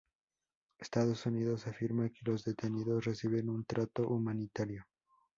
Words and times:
Estados 0.79 1.27
Unidos 1.27 1.67
afirma 1.67 2.09
que 2.09 2.21
los 2.25 2.43
detenidos 2.43 3.05
reciben 3.05 3.51
un 3.51 3.65
"trato 3.65 4.07
humanitario". 4.07 4.87